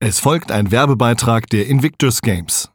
Es 0.00 0.20
folgt 0.20 0.52
ein 0.52 0.70
Werbebeitrag 0.70 1.48
der 1.48 1.66
Invictus 1.66 2.22
Games. 2.22 2.70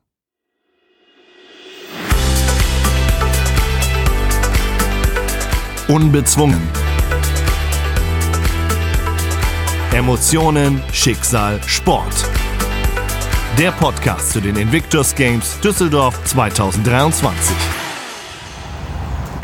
Unbezwungen. 5.87 6.61
Emotionen, 9.93 10.83
Schicksal, 10.91 11.61
Sport. 11.65 12.29
Der 13.57 13.71
Podcast 13.71 14.33
zu 14.33 14.41
den 14.41 14.57
Invictus 14.57 15.15
Games 15.15 15.57
Düsseldorf 15.61 16.21
2023. 16.25 17.82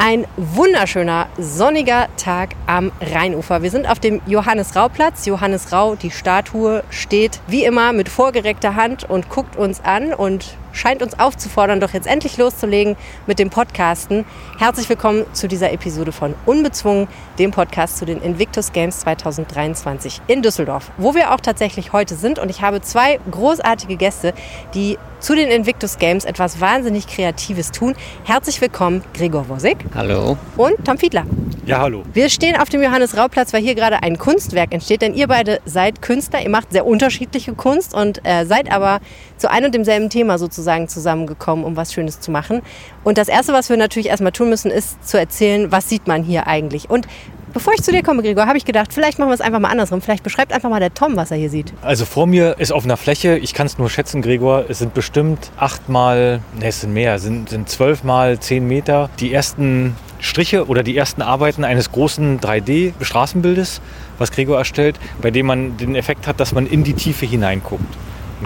Ein 0.01 0.25
wunderschöner 0.37 1.27
sonniger 1.37 2.07
Tag 2.15 2.55
am 2.67 2.93
Rheinufer. 3.01 3.63
Wir 3.63 3.69
sind 3.69 3.85
auf 3.85 3.99
dem 3.99 4.21
Johannes-Rau-Platz. 4.27 5.25
Johannes 5.25 5.73
Rau, 5.73 5.95
die 5.95 6.09
Statue, 6.09 6.85
steht 6.89 7.41
wie 7.47 7.65
immer 7.65 7.91
mit 7.91 8.07
vorgereckter 8.07 8.77
Hand 8.77 9.03
und 9.03 9.27
guckt 9.27 9.57
uns 9.57 9.83
an 9.83 10.13
und 10.13 10.55
scheint 10.71 11.01
uns 11.01 11.19
aufzufordern, 11.19 11.79
doch 11.79 11.93
jetzt 11.93 12.07
endlich 12.07 12.37
loszulegen 12.37 12.95
mit 13.27 13.39
dem 13.39 13.49
Podcasten. 13.49 14.25
Herzlich 14.57 14.89
willkommen 14.89 15.25
zu 15.33 15.47
dieser 15.47 15.71
Episode 15.71 16.11
von 16.11 16.35
Unbezwungen, 16.45 17.07
dem 17.37 17.51
Podcast 17.51 17.97
zu 17.97 18.05
den 18.05 18.21
Invictus 18.21 18.71
Games 18.71 18.99
2023 18.99 20.21
in 20.27 20.41
Düsseldorf, 20.41 20.91
wo 20.97 21.15
wir 21.15 21.33
auch 21.33 21.39
tatsächlich 21.39 21.93
heute 21.93 22.15
sind. 22.15 22.39
Und 22.39 22.49
ich 22.49 22.61
habe 22.61 22.81
zwei 22.81 23.19
großartige 23.31 23.95
Gäste, 23.95 24.33
die 24.73 24.97
zu 25.19 25.35
den 25.35 25.49
Invictus 25.49 25.97
Games 25.97 26.25
etwas 26.25 26.61
wahnsinnig 26.61 27.07
Kreatives 27.07 27.71
tun. 27.71 27.95
Herzlich 28.23 28.61
willkommen, 28.61 29.03
Gregor 29.13 29.49
Wosig. 29.49 29.77
Hallo. 29.93 30.37
Und 30.55 30.75
Tom 30.85 30.97
Fiedler. 30.97 31.25
Ja, 31.65 31.79
hallo. 31.81 32.03
Wir 32.13 32.29
stehen 32.29 32.55
auf 32.55 32.69
dem 32.69 32.81
Johannes-Rau-Platz, 32.81 33.53
weil 33.53 33.61
hier 33.61 33.75
gerade 33.75 34.01
ein 34.01 34.17
Kunstwerk 34.17 34.73
entsteht, 34.73 35.01
denn 35.01 35.13
ihr 35.13 35.27
beide 35.27 35.59
seid 35.65 36.01
Künstler, 36.01 36.41
ihr 36.41 36.49
macht 36.49 36.71
sehr 36.71 36.85
unterschiedliche 36.85 37.53
Kunst 37.53 37.93
und 37.93 38.25
äh, 38.25 38.45
seid 38.45 38.71
aber 38.71 39.01
zu 39.37 39.51
einem 39.51 39.69
und 39.69 39.75
demselben 39.75 40.09
Thema 40.09 40.39
sozusagen 40.39 40.58
zusammengekommen, 40.87 41.65
um 41.65 41.75
was 41.75 41.93
Schönes 41.93 42.19
zu 42.19 42.31
machen. 42.31 42.61
Und 43.03 43.17
das 43.17 43.27
Erste, 43.27 43.53
was 43.53 43.69
wir 43.69 43.77
natürlich 43.77 44.09
erstmal 44.09 44.31
tun 44.31 44.49
müssen, 44.49 44.71
ist 44.71 45.07
zu 45.07 45.17
erzählen, 45.17 45.71
was 45.71 45.89
sieht 45.89 46.07
man 46.07 46.23
hier 46.23 46.47
eigentlich. 46.47 46.89
Und 46.89 47.07
Bevor 47.51 47.73
ich 47.73 47.81
zu 47.81 47.91
dir 47.91 48.03
komme, 48.03 48.21
Gregor, 48.21 48.45
habe 48.45 48.57
ich 48.57 48.65
gedacht, 48.65 48.93
vielleicht 48.93 49.17
machen 49.17 49.29
wir 49.29 49.33
es 49.33 49.41
einfach 49.41 49.59
mal 49.59 49.69
andersrum. 49.69 50.01
Vielleicht 50.01 50.23
beschreibt 50.23 50.53
einfach 50.53 50.69
mal 50.69 50.79
der 50.79 50.93
Tom, 50.93 51.15
was 51.15 51.31
er 51.31 51.37
hier 51.37 51.49
sieht. 51.49 51.73
Also 51.81 52.05
vor 52.05 52.27
mir 52.27 52.59
ist 52.59 52.71
auf 52.71 52.83
einer 52.83 52.97
Fläche, 52.97 53.37
ich 53.37 53.53
kann 53.55 53.65
es 53.65 53.79
nur 53.79 53.89
schätzen, 53.89 54.21
Gregor, 54.21 54.65
es 54.69 54.79
sind 54.79 54.93
bestimmt 54.93 55.51
acht 55.57 55.89
mal, 55.89 56.41
ne, 56.59 56.67
es 56.67 56.81
sind 56.81 56.93
mehr, 56.93 57.17
sind, 57.17 57.49
sind 57.49 57.67
zwölf 57.67 58.03
mal 58.03 58.39
zehn 58.39 58.67
Meter. 58.67 59.09
Die 59.19 59.33
ersten 59.33 59.95
Striche 60.19 60.67
oder 60.67 60.83
die 60.83 60.95
ersten 60.95 61.21
Arbeiten 61.21 61.63
eines 61.63 61.91
großen 61.91 62.39
3D-Straßenbildes, 62.39 63.81
was 64.19 64.31
Gregor 64.31 64.57
erstellt, 64.57 64.99
bei 65.21 65.31
dem 65.31 65.47
man 65.47 65.77
den 65.77 65.95
Effekt 65.95 66.27
hat, 66.27 66.39
dass 66.39 66.51
man 66.51 66.67
in 66.67 66.83
die 66.83 66.93
Tiefe 66.93 67.25
hineinguckt. 67.25 67.97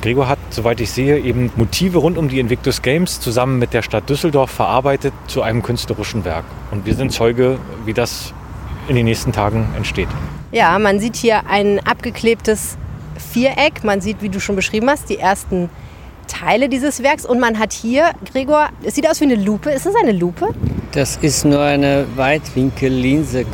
Gregor 0.02 0.27
hat, 0.27 0.39
soweit 0.49 0.81
ich 0.81 0.91
sehe, 0.91 1.19
eben 1.19 1.52
Motive 1.55 1.99
rund 1.99 2.17
um 2.17 2.30
die 2.30 2.39
Invictus 2.39 2.81
Games 2.81 3.19
zusammen 3.19 3.59
mit 3.59 3.73
der 3.73 3.81
Stadt 3.81 4.09
Düsseldorf 4.09 4.52
verarbeitet 4.52 5.13
zu 5.27 5.41
einem 5.41 5.61
künstlerischen 5.61 6.25
Werk. 6.25 6.45
Und 6.72 6.85
wir 6.85 6.95
sind 6.95 7.11
Zeuge, 7.11 7.59
wie 7.85 7.94
das 7.94 8.33
in 8.88 8.95
den 8.95 9.05
nächsten 9.05 9.31
Tagen 9.31 9.67
entsteht. 9.75 10.09
Ja, 10.52 10.77
man 10.80 11.00
sieht 11.00 11.16
hier 11.16 11.47
ein 11.47 11.80
abgeklebtes 11.85 12.77
Viereck. 13.17 13.83
Man 13.83 14.02
sieht, 14.02 14.22
wie 14.22 14.30
du 14.30 14.39
schon 14.39 14.55
beschrieben 14.55 14.89
hast, 14.89 15.09
die 15.09 15.17
ersten 15.17 15.69
Teile 16.34 16.67
dieses 16.67 17.03
Werks. 17.03 17.26
Und 17.26 17.39
man 17.39 17.59
hat 17.59 17.73
hier, 17.73 18.12
Gregor, 18.31 18.70
es 18.84 18.95
sieht 18.95 19.08
aus 19.09 19.22
wie 19.22 19.26
eine 19.26 19.36
Lupe. 19.36 19.70
Ist 19.70 19.86
das 19.86 19.95
eine 19.95 20.12
Lupe? 20.12 20.50
Das 20.92 21.17
ist 21.17 21.45
nur 21.45 21.62
eine 21.62 22.06
Weitwinkellinse 22.16 23.45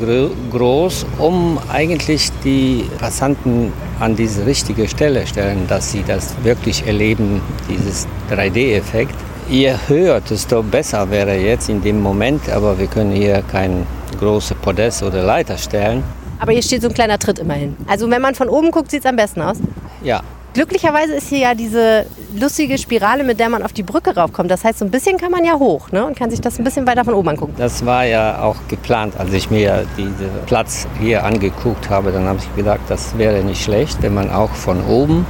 groß, 0.52 1.06
um 1.20 1.58
eigentlich 1.72 2.30
die 2.44 2.86
Passanten 3.00 3.72
an 4.00 4.16
diese 4.16 4.46
richtige 4.46 4.88
Stelle 4.88 5.26
stellen, 5.28 5.66
dass 5.68 5.92
sie 5.92 6.04
das 6.06 6.36
wirklich 6.44 6.86
erleben, 6.86 7.42
dieses 7.70 8.08
3D-Effekt. 8.30 9.16
Je 9.50 9.74
höher, 9.88 10.22
desto 10.22 10.62
besser 10.64 11.10
wäre 11.10 11.36
jetzt 11.38 11.70
in 11.70 11.82
dem 11.82 12.02
Moment, 12.02 12.50
aber 12.50 12.78
wir 12.78 12.88
können 12.88 13.12
hier 13.12 13.42
kein 13.52 13.86
großes 14.20 14.58
Podest 14.58 15.04
oder 15.04 15.24
Leiter 15.24 15.58
stellen. 15.58 16.04
Aber 16.40 16.52
hier 16.52 16.62
steht 16.62 16.82
so 16.82 16.88
ein 16.88 16.94
kleiner 16.94 17.18
Tritt 17.18 17.40
immerhin. 17.40 17.76
Also 17.88 18.10
wenn 18.10 18.22
man 18.22 18.36
von 18.36 18.48
oben 18.48 18.72
guckt, 18.72 18.92
sieht 18.92 19.02
es 19.02 19.06
am 19.06 19.16
besten 19.16 19.42
aus. 19.42 19.58
Ja, 20.04 20.22
Glücklicherweise 20.60 21.14
ist 21.14 21.30
hier 21.30 21.38
ja 21.38 21.56
diese 21.56 22.06
lustige 22.38 22.78
Spirale, 22.78 23.24
mit 23.24 23.40
der 23.40 23.48
man 23.48 23.64
auf 23.64 23.72
die 23.72 23.82
Brücke 23.82 24.14
raufkommt. 24.14 24.52
Das 24.52 24.66
heißt, 24.66 24.80
so 24.80 24.84
ein 24.84 24.92
bisschen 24.92 25.18
kann 25.18 25.32
man 25.32 25.46
ja 25.46 25.54
hoch 25.54 25.90
ne? 25.94 26.06
und 26.06 26.20
kann 26.20 26.30
sich 26.30 26.42
das 26.42 26.60
ein 26.60 26.66
bisschen 26.66 26.86
weiter 26.86 27.06
von 27.06 27.14
oben 27.14 27.30
angucken. 27.30 27.54
Das 27.58 27.86
war 27.86 28.04
ja 28.04 28.42
auch 28.42 28.58
geplant. 28.68 29.14
Als 29.18 29.32
ich 29.32 29.50
mir 29.50 29.86
diesen 29.96 30.30
Platz 30.48 30.86
hier 31.00 31.24
angeguckt 31.24 31.90
habe, 31.90 32.12
dann 32.12 32.26
habe 32.26 32.40
ich 32.40 32.56
gedacht, 32.58 32.82
das 32.90 33.18
wäre 33.18 33.42
nicht 33.42 33.64
schlecht, 33.64 34.02
wenn 34.02 34.14
man 34.14 34.30
auch 34.30 34.50
von 34.50 34.86
oben 34.86 35.26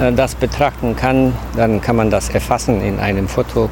äh, 0.00 0.14
das 0.14 0.34
betrachten 0.34 0.96
kann. 0.96 1.34
Dann 1.54 1.82
kann 1.82 1.96
man 1.96 2.08
das 2.08 2.30
erfassen 2.30 2.80
in 2.80 3.00
einem 3.00 3.28
Foto 3.28 3.68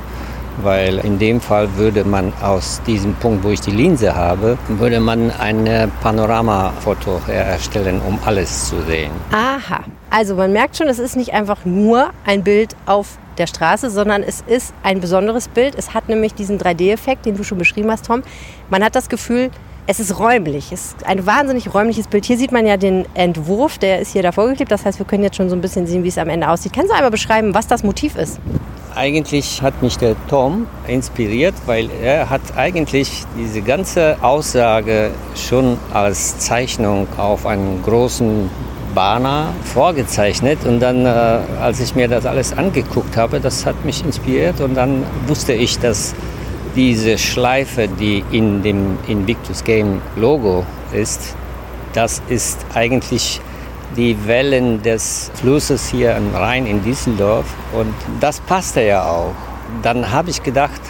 weil 0.62 0.98
in 0.98 1.18
dem 1.18 1.40
Fall 1.40 1.68
würde 1.76 2.04
man 2.04 2.32
aus 2.42 2.80
diesem 2.86 3.14
Punkt, 3.14 3.44
wo 3.44 3.50
ich 3.50 3.60
die 3.60 3.70
Linse 3.70 4.14
habe, 4.14 4.56
würde 4.68 5.00
man 5.00 5.30
ein 5.30 5.90
Panoramafoto 6.02 7.20
erstellen, 7.28 8.00
um 8.06 8.18
alles 8.24 8.70
zu 8.70 8.80
sehen. 8.82 9.10
Aha, 9.32 9.80
also 10.16 10.34
man 10.34 10.50
merkt 10.50 10.78
schon, 10.78 10.88
es 10.88 10.98
ist 10.98 11.14
nicht 11.14 11.34
einfach 11.34 11.66
nur 11.66 12.08
ein 12.24 12.42
Bild 12.42 12.74
auf 12.86 13.18
der 13.36 13.46
Straße, 13.46 13.90
sondern 13.90 14.22
es 14.22 14.42
ist 14.46 14.72
ein 14.82 14.98
besonderes 14.98 15.46
Bild. 15.46 15.74
Es 15.76 15.92
hat 15.92 16.08
nämlich 16.08 16.32
diesen 16.32 16.58
3D-Effekt, 16.58 17.26
den 17.26 17.36
du 17.36 17.44
schon 17.44 17.58
beschrieben 17.58 17.90
hast, 17.90 18.06
Tom. 18.06 18.22
Man 18.70 18.82
hat 18.82 18.96
das 18.96 19.10
Gefühl, 19.10 19.50
es 19.86 20.00
ist 20.00 20.18
räumlich. 20.18 20.72
Es 20.72 20.86
ist 20.86 21.04
ein 21.04 21.26
wahnsinnig 21.26 21.74
räumliches 21.74 22.08
Bild. 22.08 22.24
Hier 22.24 22.38
sieht 22.38 22.50
man 22.50 22.64
ja 22.66 22.78
den 22.78 23.04
Entwurf, 23.12 23.76
der 23.76 24.00
ist 24.00 24.12
hier 24.12 24.22
davor 24.22 24.48
geklebt. 24.48 24.72
Das 24.72 24.86
heißt, 24.86 24.98
wir 24.98 25.04
können 25.04 25.22
jetzt 25.22 25.36
schon 25.36 25.50
so 25.50 25.54
ein 25.54 25.60
bisschen 25.60 25.86
sehen, 25.86 26.02
wie 26.02 26.08
es 26.08 26.16
am 26.16 26.30
Ende 26.30 26.48
aussieht. 26.48 26.72
Kannst 26.72 26.90
du 26.90 26.94
einmal 26.94 27.10
beschreiben, 27.10 27.52
was 27.52 27.66
das 27.66 27.82
Motiv 27.82 28.16
ist? 28.16 28.40
Eigentlich 28.94 29.60
hat 29.60 29.82
mich 29.82 29.98
der 29.98 30.16
Tom 30.28 30.66
inspiriert, 30.88 31.52
weil 31.66 31.90
er 32.02 32.30
hat 32.30 32.40
eigentlich 32.56 33.24
diese 33.38 33.60
ganze 33.60 34.16
Aussage 34.22 35.10
schon 35.34 35.76
als 35.92 36.38
Zeichnung 36.38 37.06
auf 37.18 37.44
einen 37.44 37.82
großen 37.82 38.48
Banner 38.96 39.52
vorgezeichnet. 39.62 40.64
Und 40.64 40.80
dann, 40.80 41.06
äh, 41.06 41.08
als 41.60 41.78
ich 41.78 41.94
mir 41.94 42.08
das 42.08 42.26
alles 42.26 42.56
angeguckt 42.56 43.16
habe, 43.16 43.38
das 43.38 43.64
hat 43.64 43.84
mich 43.84 44.04
inspiriert. 44.04 44.60
Und 44.60 44.74
dann 44.74 45.04
wusste 45.28 45.52
ich, 45.52 45.78
dass 45.78 46.14
diese 46.74 47.18
Schleife, 47.18 47.86
die 47.86 48.24
in 48.32 48.62
dem 48.62 48.98
Invictus 49.06 49.62
Game 49.62 50.00
Logo 50.16 50.64
ist, 50.92 51.36
das 51.92 52.22
ist 52.28 52.66
eigentlich 52.74 53.40
die 53.96 54.16
Wellen 54.26 54.82
des 54.82 55.30
Flusses 55.34 55.88
hier 55.88 56.16
am 56.16 56.34
Rhein 56.34 56.66
in 56.66 56.82
Düsseldorf. 56.82 57.46
Und 57.72 57.94
das 58.20 58.40
passte 58.40 58.82
ja 58.82 59.04
auch. 59.04 59.34
Dann 59.82 60.10
habe 60.10 60.30
ich 60.30 60.42
gedacht, 60.42 60.80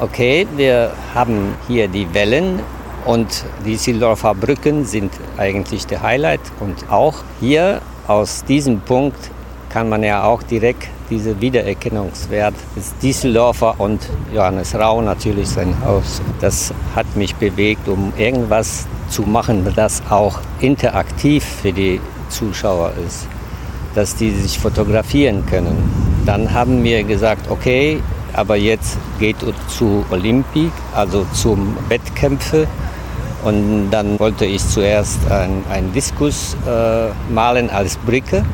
okay, 0.00 0.46
wir 0.56 0.92
haben 1.14 1.54
hier 1.68 1.88
die 1.88 2.12
Wellen 2.14 2.60
und 3.04 3.44
die 3.64 3.72
Düsseldorfer 3.72 4.34
Brücken 4.34 4.84
sind 4.84 5.12
eigentlich 5.36 5.86
der 5.86 6.02
Highlight 6.02 6.40
und 6.60 6.90
auch 6.90 7.14
hier 7.40 7.80
aus 8.06 8.44
diesem 8.44 8.80
Punkt 8.80 9.30
kann 9.68 9.88
man 9.88 10.02
ja 10.02 10.24
auch 10.24 10.42
direkt 10.42 10.88
diese 11.10 11.40
Wiedererkennungswert 11.40 12.54
des 12.76 12.96
Düsseldorfer 13.02 13.74
und 13.78 14.00
Johannes 14.32 14.74
Rau 14.74 15.02
natürlich 15.02 15.48
sein 15.48 15.74
Haus. 15.84 16.22
Das 16.40 16.72
hat 16.94 17.06
mich 17.16 17.34
bewegt, 17.34 17.88
um 17.88 18.12
irgendwas 18.16 18.86
zu 19.08 19.22
machen, 19.22 19.66
das 19.74 20.02
auch 20.08 20.38
interaktiv 20.60 21.44
für 21.44 21.72
die 21.72 22.00
Zuschauer 22.28 22.92
ist, 23.06 23.26
dass 23.94 24.14
die 24.16 24.30
sich 24.30 24.58
fotografieren 24.58 25.44
können. 25.46 25.76
Dann 26.24 26.52
haben 26.52 26.82
wir 26.82 27.02
gesagt, 27.04 27.50
okay, 27.50 28.00
aber 28.32 28.56
jetzt 28.56 28.98
geht 29.20 29.36
es 29.42 29.76
zu 29.76 30.04
Olympik, 30.10 30.72
also 30.94 31.26
zum 31.32 31.76
Wettkämpfe. 31.88 32.66
Und 33.44 33.90
dann 33.90 34.18
wollte 34.18 34.46
ich 34.46 34.66
zuerst 34.66 35.18
einen 35.30 35.92
Diskus 35.92 36.56
äh, 36.66 37.08
malen 37.30 37.68
als 37.70 37.96
Brücke. 37.98 38.44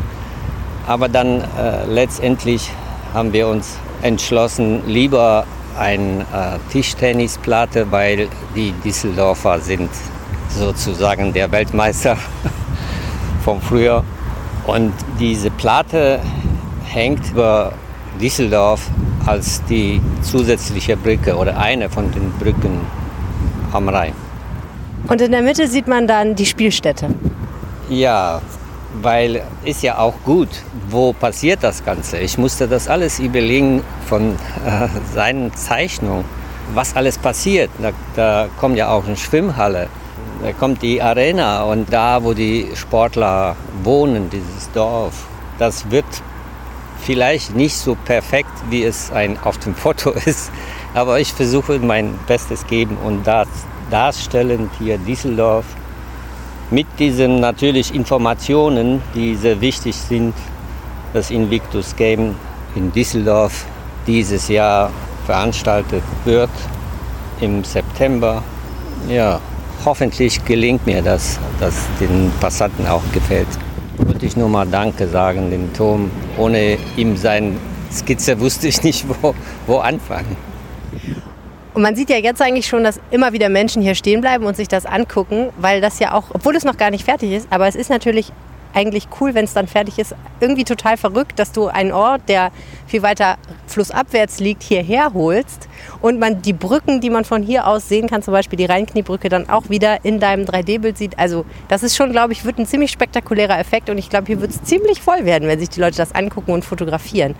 Aber 0.86 1.08
dann 1.08 1.42
äh, 1.42 1.86
letztendlich 1.86 2.70
haben 3.14 3.32
wir 3.32 3.46
uns 3.46 3.78
entschlossen, 4.02 4.82
lieber 4.86 5.44
eine 5.78 6.22
äh, 6.32 6.72
Tischtennisplatte, 6.72 7.90
weil 7.92 8.28
die 8.56 8.72
Düsseldorfer 8.84 9.60
sind 9.60 9.90
sozusagen 10.48 11.32
der 11.32 11.52
Weltmeister 11.52 12.16
vom 13.44 13.60
Frühjahr. 13.60 14.04
Und 14.66 14.92
diese 15.20 15.50
Platte 15.50 16.20
hängt 16.84 17.30
über 17.30 17.72
Düsseldorf 18.20 18.90
als 19.26 19.62
die 19.64 20.00
zusätzliche 20.22 20.96
Brücke 20.96 21.36
oder 21.36 21.56
eine 21.56 21.88
von 21.88 22.10
den 22.10 22.32
Brücken 22.32 22.80
am 23.72 23.88
Rhein. 23.88 24.29
Und 25.08 25.20
in 25.20 25.32
der 25.32 25.42
Mitte 25.42 25.66
sieht 25.66 25.86
man 25.86 26.06
dann 26.06 26.34
die 26.34 26.46
Spielstätte. 26.46 27.08
Ja, 27.88 28.40
weil 29.02 29.42
ist 29.64 29.82
ja 29.82 29.98
auch 29.98 30.14
gut, 30.24 30.48
wo 30.88 31.12
passiert 31.12 31.62
das 31.62 31.84
Ganze. 31.84 32.18
Ich 32.18 32.38
musste 32.38 32.68
das 32.68 32.88
alles 32.88 33.18
überlegen 33.18 33.82
von 34.06 34.36
äh, 34.64 34.88
seinen 35.14 35.54
Zeichnungen, 35.54 36.24
was 36.74 36.94
alles 36.96 37.18
passiert. 37.18 37.70
Da, 37.80 37.92
da 38.14 38.48
kommt 38.58 38.76
ja 38.76 38.90
auch 38.90 39.06
eine 39.06 39.16
Schwimmhalle 39.16 39.88
da 40.42 40.52
kommt 40.52 40.80
die 40.80 41.02
Arena 41.02 41.64
und 41.64 41.92
da, 41.92 42.24
wo 42.24 42.32
die 42.32 42.68
Sportler 42.74 43.56
wohnen, 43.82 44.30
dieses 44.30 44.70
Dorf, 44.72 45.26
das 45.58 45.90
wird 45.90 46.06
vielleicht 47.02 47.54
nicht 47.54 47.76
so 47.76 47.94
perfekt, 47.94 48.50
wie 48.70 48.82
es 48.82 49.12
ein 49.12 49.38
auf 49.42 49.58
dem 49.58 49.74
Foto 49.74 50.10
ist, 50.24 50.50
aber 50.94 51.20
ich 51.20 51.32
versuche 51.32 51.78
mein 51.78 52.18
Bestes 52.26 52.66
geben 52.66 52.96
und 53.04 53.26
das 53.26 53.48
darstellen 53.90 54.70
hier 54.78 54.98
Düsseldorf 54.98 55.64
mit 56.70 56.86
diesen 56.98 57.40
natürlich 57.40 57.94
Informationen, 57.94 59.02
die 59.14 59.34
sehr 59.34 59.60
wichtig 59.60 59.96
sind, 59.96 60.34
das 61.12 61.30
Invictus 61.30 61.96
Game 61.96 62.36
in 62.76 62.92
Düsseldorf 62.92 63.66
dieses 64.06 64.48
Jahr 64.48 64.90
veranstaltet 65.26 66.02
wird 66.24 66.50
im 67.40 67.64
September. 67.64 68.42
Ja, 69.08 69.40
hoffentlich 69.84 70.44
gelingt 70.44 70.86
mir 70.86 71.02
das, 71.02 71.40
dass 71.58 71.74
den 71.98 72.30
Passanten 72.40 72.86
auch 72.86 73.02
gefällt. 73.12 73.48
Würde 73.96 74.24
ich 74.24 74.36
nur 74.36 74.48
mal 74.48 74.66
Danke 74.66 75.08
sagen, 75.08 75.50
dem 75.50 75.72
Tom. 75.74 76.10
Ohne 76.38 76.78
ihm 76.96 77.16
seine 77.16 77.56
Skizze 77.92 78.38
wusste 78.38 78.68
ich 78.68 78.82
nicht, 78.82 79.04
wo, 79.08 79.34
wo 79.66 79.78
anfangen. 79.78 80.36
Und 81.72 81.82
man 81.82 81.94
sieht 81.94 82.10
ja 82.10 82.16
jetzt 82.16 82.42
eigentlich 82.42 82.66
schon, 82.66 82.82
dass 82.82 83.00
immer 83.10 83.32
wieder 83.32 83.48
Menschen 83.48 83.80
hier 83.82 83.94
stehen 83.94 84.20
bleiben 84.20 84.44
und 84.44 84.56
sich 84.56 84.68
das 84.68 84.86
angucken, 84.86 85.50
weil 85.58 85.80
das 85.80 85.98
ja 85.98 86.12
auch, 86.12 86.24
obwohl 86.32 86.56
es 86.56 86.64
noch 86.64 86.76
gar 86.76 86.90
nicht 86.90 87.04
fertig 87.04 87.32
ist, 87.32 87.48
aber 87.50 87.68
es 87.68 87.76
ist 87.76 87.90
natürlich 87.90 88.32
eigentlich 88.74 89.08
cool, 89.20 89.34
wenn 89.34 89.44
es 89.44 89.52
dann 89.52 89.66
fertig 89.66 89.98
ist. 89.98 90.14
Irgendwie 90.40 90.64
total 90.64 90.96
verrückt, 90.96 91.38
dass 91.38 91.52
du 91.52 91.68
einen 91.68 91.92
Ort, 91.92 92.22
der 92.28 92.50
viel 92.86 93.02
weiter 93.02 93.36
flussabwärts 93.66 94.40
liegt, 94.40 94.62
hierher 94.62 95.12
holst 95.14 95.68
und 96.00 96.18
man 96.18 96.42
die 96.42 96.52
Brücken, 96.52 97.00
die 97.00 97.10
man 97.10 97.24
von 97.24 97.42
hier 97.42 97.66
aus 97.66 97.88
sehen 97.88 98.08
kann, 98.08 98.22
zum 98.22 98.32
Beispiel 98.32 98.56
die 98.56 98.66
Rheinkniebrücke, 98.66 99.28
dann 99.28 99.48
auch 99.48 99.68
wieder 99.70 100.04
in 100.04 100.20
deinem 100.20 100.44
3D-Bild 100.44 100.98
sieht. 100.98 101.18
Also 101.18 101.44
das 101.68 101.82
ist 101.82 101.96
schon, 101.96 102.12
glaube 102.12 102.32
ich, 102.32 102.44
wird 102.44 102.58
ein 102.58 102.66
ziemlich 102.66 102.90
spektakulärer 102.90 103.58
Effekt 103.58 103.90
und 103.90 103.98
ich 103.98 104.10
glaube, 104.10 104.26
hier 104.26 104.40
wird 104.40 104.50
es 104.50 104.62
ziemlich 104.62 105.00
voll 105.00 105.24
werden, 105.24 105.48
wenn 105.48 105.58
sich 105.58 105.70
die 105.70 105.80
Leute 105.80 105.96
das 105.96 106.14
angucken 106.14 106.52
und 106.52 106.64
fotografieren. 106.64 107.34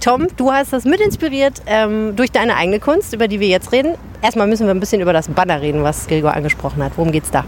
Tom, 0.00 0.26
du 0.36 0.52
hast 0.52 0.72
das 0.72 0.84
mit 0.84 1.00
inspiriert 1.00 1.62
ähm, 1.66 2.14
durch 2.16 2.30
deine 2.30 2.56
eigene 2.56 2.78
Kunst, 2.78 3.14
über 3.14 3.28
die 3.28 3.40
wir 3.40 3.48
jetzt 3.48 3.72
reden. 3.72 3.94
Erstmal 4.22 4.46
müssen 4.46 4.66
wir 4.66 4.74
ein 4.74 4.80
bisschen 4.80 5.00
über 5.00 5.12
das 5.12 5.28
Banner 5.28 5.62
reden, 5.62 5.82
was 5.82 6.06
Gregor 6.06 6.34
angesprochen 6.34 6.82
hat. 6.82 6.92
Worum 6.96 7.10
geht's 7.10 7.30
da? 7.30 7.44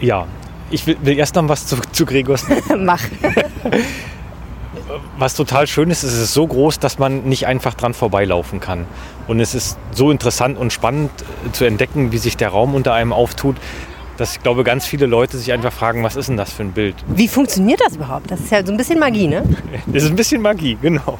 Ja, 0.00 0.26
ich 0.70 0.86
will, 0.86 0.96
will 1.02 1.18
erst 1.18 1.34
noch 1.34 1.48
was 1.48 1.66
zu, 1.66 1.76
zu 1.92 2.06
Gregors. 2.06 2.46
Mach. 2.78 3.02
was 5.18 5.34
total 5.34 5.66
schön 5.66 5.90
ist, 5.90 6.02
es 6.02 6.14
ist 6.14 6.32
so 6.32 6.46
groß, 6.46 6.78
dass 6.78 6.98
man 6.98 7.24
nicht 7.24 7.46
einfach 7.46 7.74
dran 7.74 7.94
vorbeilaufen 7.94 8.60
kann. 8.60 8.86
Und 9.26 9.40
es 9.40 9.54
ist 9.54 9.78
so 9.92 10.10
interessant 10.10 10.58
und 10.58 10.72
spannend 10.72 11.10
äh, 11.46 11.52
zu 11.52 11.64
entdecken, 11.64 12.12
wie 12.12 12.18
sich 12.18 12.36
der 12.36 12.48
Raum 12.48 12.74
unter 12.74 12.92
einem 12.92 13.12
auftut, 13.12 13.56
dass 14.16 14.36
ich 14.36 14.42
glaube, 14.42 14.64
ganz 14.64 14.86
viele 14.86 15.06
Leute 15.06 15.38
sich 15.38 15.52
einfach 15.52 15.72
fragen, 15.72 16.02
was 16.02 16.16
ist 16.16 16.28
denn 16.28 16.36
das 16.36 16.52
für 16.52 16.62
ein 16.62 16.72
Bild? 16.72 16.94
Wie 17.08 17.28
funktioniert 17.28 17.80
das 17.80 17.96
überhaupt? 17.96 18.30
Das 18.30 18.40
ist 18.40 18.50
ja 18.50 18.64
so 18.64 18.72
ein 18.72 18.76
bisschen 18.76 18.98
Magie, 18.98 19.28
ne? 19.28 19.42
Das 19.86 20.04
ist 20.04 20.10
ein 20.10 20.16
bisschen 20.16 20.42
Magie, 20.42 20.76
genau. 20.80 21.18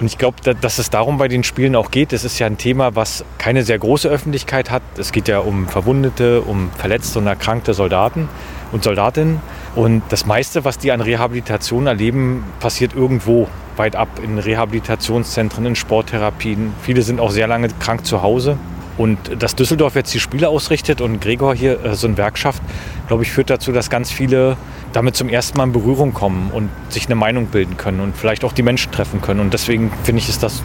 Und 0.00 0.06
ich 0.06 0.16
glaube, 0.16 0.36
dass 0.54 0.78
es 0.78 0.90
darum 0.90 1.18
bei 1.18 1.28
den 1.28 1.44
Spielen 1.44 1.76
auch 1.76 1.90
geht. 1.90 2.12
Es 2.12 2.24
ist 2.24 2.38
ja 2.38 2.46
ein 2.46 2.56
Thema, 2.56 2.96
was 2.96 3.24
keine 3.38 3.62
sehr 3.64 3.78
große 3.78 4.08
Öffentlichkeit 4.08 4.70
hat. 4.70 4.82
Es 4.96 5.12
geht 5.12 5.28
ja 5.28 5.40
um 5.40 5.68
Verwundete, 5.68 6.40
um 6.40 6.70
verletzte 6.76 7.18
und 7.18 7.26
erkrankte 7.26 7.74
Soldaten 7.74 8.28
und 8.72 8.84
Soldatinnen. 8.84 9.40
Und 9.74 10.02
das 10.08 10.26
meiste, 10.26 10.64
was 10.64 10.78
die 10.78 10.92
an 10.92 11.00
Rehabilitation 11.00 11.86
erleben, 11.86 12.44
passiert 12.60 12.94
irgendwo 12.94 13.48
weit 13.76 13.96
ab 13.96 14.08
in 14.22 14.38
Rehabilitationszentren, 14.38 15.66
in 15.66 15.76
Sporttherapien. 15.76 16.72
Viele 16.82 17.02
sind 17.02 17.20
auch 17.20 17.30
sehr 17.30 17.46
lange 17.46 17.68
krank 17.78 18.04
zu 18.04 18.22
Hause. 18.22 18.58
Und 19.00 19.42
dass 19.42 19.56
Düsseldorf 19.56 19.94
jetzt 19.94 20.12
die 20.12 20.20
Spiele 20.20 20.50
ausrichtet 20.50 21.00
und 21.00 21.22
Gregor 21.22 21.54
hier 21.54 21.82
äh, 21.82 21.94
so 21.94 22.06
ein 22.06 22.18
Werk 22.18 22.36
schafft, 22.36 22.62
glaube 23.08 23.22
ich, 23.22 23.32
führt 23.32 23.48
dazu, 23.48 23.72
dass 23.72 23.88
ganz 23.88 24.10
viele 24.10 24.58
damit 24.92 25.16
zum 25.16 25.30
ersten 25.30 25.56
Mal 25.56 25.64
in 25.64 25.72
Berührung 25.72 26.12
kommen 26.12 26.50
und 26.52 26.68
sich 26.90 27.06
eine 27.06 27.14
Meinung 27.14 27.46
bilden 27.46 27.78
können 27.78 28.00
und 28.00 28.14
vielleicht 28.14 28.44
auch 28.44 28.52
die 28.52 28.62
Menschen 28.62 28.92
treffen 28.92 29.22
können. 29.22 29.40
Und 29.40 29.54
deswegen 29.54 29.90
finde 30.04 30.20
ich, 30.20 30.28
ist 30.28 30.42
das 30.42 30.62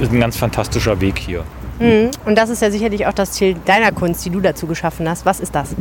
ein 0.00 0.18
ganz 0.18 0.36
fantastischer 0.36 1.00
Weg 1.00 1.20
hier. 1.20 1.44
Mhm. 1.78 2.10
Und 2.24 2.36
das 2.36 2.50
ist 2.50 2.62
ja 2.62 2.70
sicherlich 2.72 3.06
auch 3.06 3.12
das 3.12 3.30
Ziel 3.30 3.54
deiner 3.64 3.92
Kunst, 3.92 4.24
die 4.24 4.30
du 4.30 4.40
dazu 4.40 4.66
geschaffen 4.66 5.08
hast. 5.08 5.24
Was 5.24 5.38
ist 5.38 5.54
das? 5.54 5.76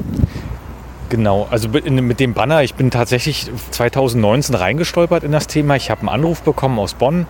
Genau, 1.09 1.47
also 1.49 1.67
mit 1.67 2.19
dem 2.19 2.35
Banner, 2.35 2.61
ich 2.61 2.75
bin 2.75 2.91
tatsächlich 2.91 3.49
2019 3.71 4.53
reingestolpert 4.53 5.23
in 5.23 5.31
das 5.31 5.47
Thema. 5.47 5.77
Ich 5.77 5.89
habe 5.89 6.01
einen 6.01 6.09
Anruf 6.09 6.43
bekommen 6.43 6.77
aus 6.77 6.93
Bonn. 6.93 7.25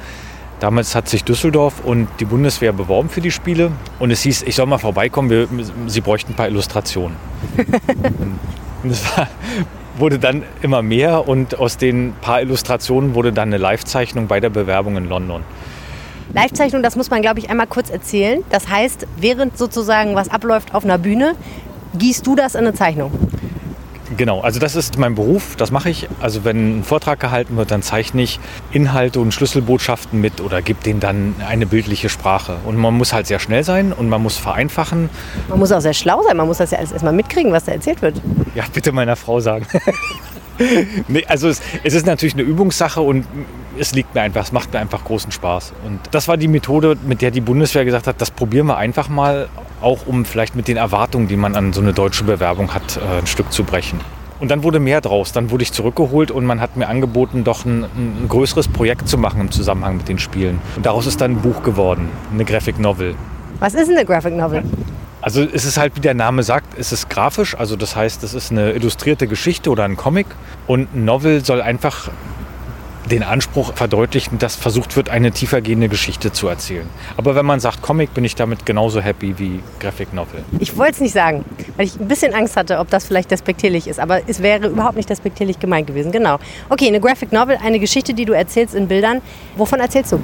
Damals 0.61 0.93
hat 0.93 1.09
sich 1.09 1.23
Düsseldorf 1.23 1.83
und 1.83 2.07
die 2.19 2.25
Bundeswehr 2.25 2.71
beworben 2.71 3.09
für 3.09 3.19
die 3.19 3.31
Spiele. 3.31 3.71
Und 3.97 4.11
es 4.11 4.21
hieß, 4.21 4.43
ich 4.43 4.55
soll 4.55 4.67
mal 4.67 4.77
vorbeikommen, 4.77 5.31
wir, 5.31 5.47
sie 5.87 6.01
bräuchten 6.01 6.33
ein 6.33 6.35
paar 6.35 6.47
Illustrationen. 6.47 7.17
und 8.83 8.91
es 8.91 9.17
war, 9.17 9.27
wurde 9.97 10.19
dann 10.19 10.43
immer 10.61 10.83
mehr 10.83 11.27
und 11.27 11.57
aus 11.57 11.77
den 11.77 12.13
paar 12.21 12.41
Illustrationen 12.41 13.15
wurde 13.15 13.33
dann 13.33 13.51
eine 13.51 13.57
Livezeichnung 13.57 14.27
bei 14.27 14.39
der 14.39 14.51
Bewerbung 14.51 14.97
in 14.97 15.09
London. 15.09 15.41
Livezeichnung, 16.31 16.83
das 16.83 16.95
muss 16.95 17.09
man, 17.09 17.23
glaube 17.23 17.39
ich, 17.39 17.49
einmal 17.49 17.65
kurz 17.65 17.89
erzählen. 17.89 18.43
Das 18.51 18.69
heißt, 18.69 19.07
während 19.17 19.57
sozusagen 19.57 20.13
was 20.13 20.29
abläuft 20.29 20.75
auf 20.75 20.85
einer 20.85 20.99
Bühne, 20.99 21.33
gießt 21.97 22.25
du 22.27 22.35
das 22.35 22.53
in 22.53 22.61
eine 22.61 22.75
Zeichnung? 22.75 23.11
Genau, 24.17 24.41
also 24.41 24.59
das 24.59 24.75
ist 24.75 24.97
mein 24.97 25.15
Beruf, 25.15 25.55
das 25.55 25.71
mache 25.71 25.89
ich. 25.89 26.07
Also 26.19 26.43
wenn 26.43 26.79
ein 26.79 26.83
Vortrag 26.83 27.19
gehalten 27.19 27.55
wird, 27.55 27.71
dann 27.71 27.81
zeichne 27.81 28.21
ich 28.21 28.39
Inhalte 28.71 29.19
und 29.19 29.33
Schlüsselbotschaften 29.33 30.19
mit 30.19 30.41
oder 30.41 30.61
gebe 30.61 30.83
denen 30.83 30.99
dann 30.99 31.35
eine 31.47 31.65
bildliche 31.65 32.09
Sprache. 32.09 32.57
Und 32.65 32.75
man 32.77 32.93
muss 32.93 33.13
halt 33.13 33.27
sehr 33.27 33.39
schnell 33.39 33.63
sein 33.63 33.93
und 33.93 34.09
man 34.09 34.21
muss 34.21 34.37
vereinfachen. 34.37 35.09
Man 35.47 35.59
muss 35.59 35.71
auch 35.71 35.79
sehr 35.79 35.93
schlau 35.93 36.23
sein, 36.23 36.35
man 36.35 36.47
muss 36.47 36.57
das 36.57 36.71
ja 36.71 36.79
alles 36.79 36.91
erstmal 36.91 37.13
mitkriegen, 37.13 37.53
was 37.53 37.65
da 37.65 37.71
erzählt 37.71 38.01
wird. 38.01 38.21
Ja, 38.53 38.65
bitte 38.73 38.91
meiner 38.91 39.15
Frau 39.15 39.39
sagen. 39.39 39.65
nee, 41.07 41.25
also 41.27 41.47
es, 41.47 41.61
es, 41.83 41.93
ist 41.93 42.05
natürlich 42.05 42.33
eine 42.33 42.43
Übungssache 42.43 43.01
und 43.01 43.25
es 43.77 43.93
liegt 43.93 44.13
mir 44.15 44.21
einfach, 44.21 44.43
es 44.43 44.51
macht 44.51 44.73
mir 44.73 44.79
einfach 44.79 45.03
großen 45.03 45.31
Spaß. 45.31 45.73
Und 45.85 45.99
das 46.11 46.27
war 46.27 46.37
die 46.37 46.47
Methode, 46.47 46.97
mit 47.05 47.21
der 47.21 47.31
die 47.31 47.41
Bundeswehr 47.41 47.85
gesagt 47.85 48.07
hat, 48.07 48.19
das 48.19 48.31
probieren 48.31 48.67
wir 48.67 48.77
einfach 48.77 49.09
mal 49.09 49.49
auch 49.81 50.05
um 50.05 50.25
vielleicht 50.25 50.55
mit 50.55 50.67
den 50.67 50.77
Erwartungen, 50.77 51.27
die 51.27 51.37
man 51.37 51.55
an 51.55 51.73
so 51.73 51.81
eine 51.81 51.93
deutsche 51.93 52.23
Bewerbung 52.23 52.73
hat, 52.73 52.97
äh, 52.97 53.19
ein 53.19 53.27
Stück 53.27 53.51
zu 53.51 53.63
brechen. 53.63 53.99
Und 54.39 54.49
dann 54.49 54.63
wurde 54.63 54.79
mehr 54.79 55.01
draus. 55.01 55.31
Dann 55.33 55.51
wurde 55.51 55.63
ich 55.63 55.71
zurückgeholt 55.71 56.31
und 56.31 56.45
man 56.45 56.61
hat 56.61 56.75
mir 56.75 56.87
angeboten, 56.87 57.43
doch 57.43 57.63
ein, 57.63 57.83
ein, 57.83 58.25
größeres 58.27 58.67
Projekt 58.67 59.07
zu 59.07 59.19
machen 59.19 59.39
im 59.39 59.51
Zusammenhang 59.51 59.97
mit 59.97 60.07
den 60.07 60.17
Spielen. 60.17 60.59
Und 60.75 60.85
daraus 60.85 61.05
ist 61.05 61.21
dann 61.21 61.33
ein 61.33 61.41
Buch 61.41 61.61
geworden, 61.61 62.09
eine 62.33 62.43
Graphic 62.43 62.79
Novel. 62.79 63.15
Was 63.59 63.75
ist 63.75 63.89
eine 63.91 64.03
Graphic 64.03 64.35
Novel? 64.35 64.63
Also 65.21 65.43
es 65.43 65.65
ist 65.65 65.77
halt, 65.77 65.95
wie 65.95 65.99
der 65.99 66.15
Name 66.15 66.41
sagt, 66.41 66.79
es 66.79 66.91
ist 66.91 67.07
grafisch. 67.07 67.55
Also 67.55 67.75
das 67.75 67.95
heißt, 67.95 68.23
es 68.23 68.33
ist 68.33 68.51
eine 68.51 68.71
illustrierte 68.71 69.27
Geschichte 69.27 69.69
oder 69.69 69.83
ein 69.83 69.95
Comic. 69.95 70.25
Und 70.65 70.95
ein 70.95 71.05
Novel 71.05 71.45
soll 71.45 71.61
einfach 71.61 72.09
den 73.09 73.23
Anspruch 73.23 73.73
verdeutlichen, 73.73 74.37
dass 74.37 74.55
versucht 74.55 74.95
wird, 74.95 75.09
eine 75.09 75.31
tiefergehende 75.31 75.89
Geschichte 75.89 76.31
zu 76.31 76.47
erzählen. 76.47 76.87
Aber 77.17 77.35
wenn 77.35 77.45
man 77.45 77.59
sagt 77.59 77.81
Comic, 77.81 78.13
bin 78.13 78.23
ich 78.23 78.35
damit 78.35 78.65
genauso 78.65 79.01
happy 79.01 79.39
wie 79.39 79.63
Graphic 79.79 80.13
Novel. 80.13 80.43
Ich 80.59 80.77
wollte 80.77 80.93
es 80.93 80.99
nicht 81.01 81.13
sagen, 81.13 81.43
weil 81.77 81.87
ich 81.87 81.99
ein 81.99 82.07
bisschen 82.07 82.33
Angst 82.33 82.55
hatte, 82.57 82.79
ob 82.79 82.89
das 82.89 83.05
vielleicht 83.05 83.31
despektierlich 83.31 83.87
ist. 83.87 83.99
Aber 83.99 84.21
es 84.27 84.41
wäre 84.41 84.67
überhaupt 84.67 84.97
nicht 84.97 85.09
despektierlich 85.09 85.59
gemeint 85.59 85.87
gewesen. 85.87 86.11
Genau. 86.11 86.37
Okay, 86.69 86.87
eine 86.87 86.99
Graphic 86.99 87.31
Novel, 87.31 87.57
eine 87.63 87.79
Geschichte, 87.79 88.13
die 88.13 88.25
du 88.25 88.33
erzählst 88.33 88.75
in 88.75 88.87
Bildern. 88.87 89.21
Wovon 89.55 89.79
erzählst 89.79 90.11
du? 90.11 90.19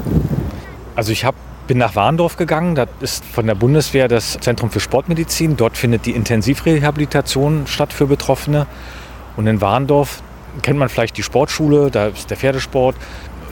Also 0.96 1.12
ich 1.12 1.26
habe 1.26 1.38
bin 1.68 1.78
nach 1.78 1.96
Warndorf 1.96 2.38
gegangen. 2.38 2.76
Das 2.76 2.88
ist 3.02 3.26
von 3.26 3.46
der 3.46 3.56
Bundeswehr 3.56 4.08
das 4.08 4.38
Zentrum 4.40 4.72
für 4.72 4.80
Sportmedizin. 4.80 5.58
Dort 5.58 5.78
findet 5.78 6.06
die 6.06 6.12
Intensivrehabilitation 6.12 7.68
statt 7.68 7.94
für 7.94 8.08
Betroffene. 8.08 8.66
Und 9.36 9.46
in 9.48 9.62
Warndorf 9.62 10.24
kennt 10.62 10.80
man 10.80 10.90
vielleicht 10.90 11.18
die 11.18 11.24
Sportschule, 11.24 11.92
da 11.92 12.08
ist 12.08 12.30
der 12.30 12.38
Pferdesport, 12.38 12.96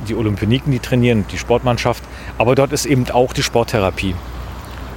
die 0.07 0.15
Olympioniken, 0.15 0.71
die 0.71 0.79
trainieren, 0.79 1.25
die 1.31 1.37
Sportmannschaft. 1.37 2.03
Aber 2.37 2.55
dort 2.55 2.71
ist 2.71 2.85
eben 2.85 3.09
auch 3.11 3.33
die 3.33 3.43
Sporttherapie. 3.43 4.15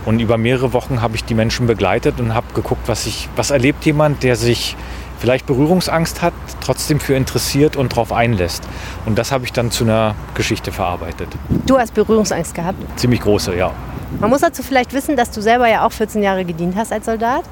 Und 0.05 0.21
über 0.21 0.39
mehrere 0.39 0.73
Wochen 0.73 1.03
habe 1.03 1.17
ich 1.17 1.25
die 1.25 1.35
Menschen 1.35 1.67
begleitet 1.67 2.21
und 2.21 2.35
habe 2.35 2.47
geguckt, 2.55 2.89
was, 2.89 3.07
ich, 3.07 3.29
was 3.37 3.51
erlebt 3.51 3.85
jemand, 3.85 4.23
der 4.23 4.37
sich 4.37 4.77
vielleicht 5.19 5.47
Berührungsangst 5.47 6.23
hat, 6.23 6.33
trotzdem 6.61 7.01
für 7.01 7.15
interessiert 7.15 7.77
und 7.77 7.93
darauf 7.93 8.13
einlässt. 8.13 8.63
Und 9.05 9.19
das 9.19 9.33
habe 9.33 9.45
ich 9.45 9.53
dann 9.53 9.71
zu 9.71 9.85
einer 9.85 10.15
Geschichte 10.35 10.73
verarbeitet. 10.73 11.29
Du 11.67 11.79
hast 11.79 11.95
Berührungsangst 11.95 12.55
gehabt? 12.55 12.79
Ziemlich 12.99 13.21
große, 13.21 13.57
ja. 13.57 13.73
Man 14.21 14.31
muss 14.31 14.41
dazu 14.41 14.63
vielleicht 14.63 14.95
wissen, 14.95 15.17
dass 15.17 15.31
du 15.31 15.43
selber 15.43 15.69
ja 15.69 15.85
auch 15.87 15.93
14 15.93 16.23
Jahre 16.23 16.45
gedient 16.45 16.77
hast 16.77 16.93
als 16.93 17.05
Soldat. 17.05 17.43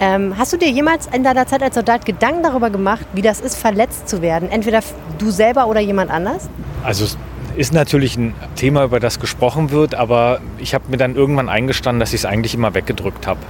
Ähm, 0.00 0.34
hast 0.38 0.52
du 0.52 0.56
dir 0.56 0.70
jemals 0.70 1.08
in 1.14 1.22
deiner 1.22 1.46
Zeit 1.46 1.62
als 1.62 1.74
Soldat 1.74 2.06
Gedanken 2.06 2.42
darüber 2.42 2.70
gemacht, 2.70 3.06
wie 3.12 3.20
das 3.20 3.38
ist, 3.40 3.56
verletzt 3.56 4.08
zu 4.08 4.22
werden? 4.22 4.48
Entweder 4.50 4.80
du 5.18 5.30
selber 5.30 5.66
oder 5.66 5.80
jemand 5.80 6.10
anders? 6.10 6.48
Also 6.82 7.04
es 7.04 7.18
ist 7.56 7.74
natürlich 7.74 8.16
ein 8.16 8.32
Thema, 8.56 8.84
über 8.84 8.98
das 8.98 9.20
gesprochen 9.20 9.70
wird, 9.70 9.94
aber 9.94 10.40
ich 10.58 10.72
habe 10.72 10.84
mir 10.88 10.96
dann 10.96 11.16
irgendwann 11.16 11.50
eingestanden, 11.50 12.00
dass 12.00 12.14
ich 12.14 12.20
es 12.20 12.24
eigentlich 12.24 12.54
immer 12.54 12.72
weggedrückt 12.72 13.26
habe. 13.26 13.40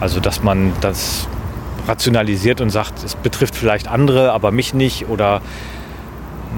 Also 0.00 0.18
dass 0.18 0.42
man 0.42 0.72
das 0.80 1.28
rationalisiert 1.86 2.60
und 2.60 2.70
sagt, 2.70 3.04
es 3.04 3.14
betrifft 3.14 3.54
vielleicht 3.54 3.86
andere, 3.86 4.32
aber 4.32 4.50
mich 4.50 4.74
nicht. 4.74 5.08
Oder 5.08 5.42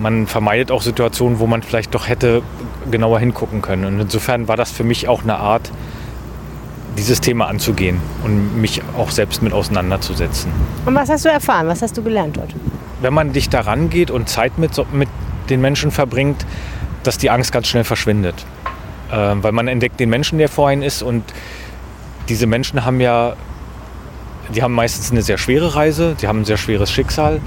man 0.00 0.26
vermeidet 0.26 0.70
auch 0.70 0.80
Situationen, 0.80 1.40
wo 1.40 1.46
man 1.46 1.62
vielleicht 1.62 1.94
doch 1.94 2.08
hätte 2.08 2.40
genauer 2.90 3.18
hingucken 3.18 3.60
können. 3.60 3.84
Und 3.84 4.00
insofern 4.00 4.48
war 4.48 4.56
das 4.56 4.70
für 4.70 4.84
mich 4.84 5.08
auch 5.08 5.22
eine 5.22 5.36
Art, 5.36 5.70
dieses 6.96 7.20
Thema 7.20 7.46
anzugehen 7.46 8.00
und 8.24 8.60
mich 8.60 8.82
auch 8.96 9.10
selbst 9.10 9.42
mit 9.42 9.52
auseinanderzusetzen. 9.52 10.50
Und 10.84 10.94
was 10.94 11.08
hast 11.08 11.24
du 11.24 11.28
erfahren? 11.28 11.68
Was 11.68 11.82
hast 11.82 11.96
du 11.96 12.02
gelernt 12.02 12.36
dort? 12.36 12.54
Wenn 13.00 13.14
man 13.14 13.32
dich 13.32 13.48
daran 13.48 13.90
geht 13.90 14.10
und 14.10 14.28
Zeit 14.28 14.58
mit, 14.58 14.72
mit 14.92 15.08
den 15.50 15.60
Menschen 15.60 15.90
verbringt, 15.90 16.46
dass 17.02 17.18
die 17.18 17.30
Angst 17.30 17.52
ganz 17.52 17.68
schnell 17.68 17.84
verschwindet. 17.84 18.44
Ähm, 19.12 19.42
weil 19.42 19.52
man 19.52 19.68
entdeckt 19.68 20.00
den 20.00 20.10
Menschen, 20.10 20.38
der 20.38 20.48
vor 20.48 20.72
ihnen 20.72 20.82
ist 20.82 21.02
und 21.02 21.22
diese 22.28 22.46
Menschen 22.46 22.84
haben 22.84 23.00
ja, 23.00 23.34
die 24.54 24.62
haben 24.62 24.72
meistens 24.72 25.12
eine 25.12 25.22
sehr 25.22 25.38
schwere 25.38 25.76
Reise, 25.76 26.16
die 26.20 26.26
haben 26.26 26.40
ein 26.40 26.44
sehr 26.44 26.56
schweres 26.56 26.90
Schicksal. 26.90 27.40